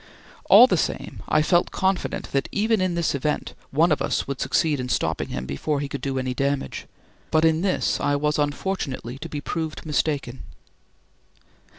[0.49, 4.41] All the same, I felt confident that, even in this event, one of us would
[4.41, 6.87] succeed in stopping him before he could do any damage;
[7.29, 10.41] but in this I was unfortunately to be proved mistaken.